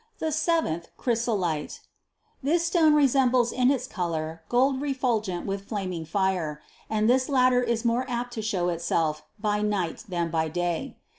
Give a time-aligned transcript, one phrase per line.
[0.17, 0.27] 291.
[0.27, 0.35] "The
[0.71, 1.79] seventh, chrysolite."
[2.41, 7.85] This stone resembles in its color gold refulgent with flaming fire; and this latter is
[7.85, 10.97] more apt to show itself by night than by day.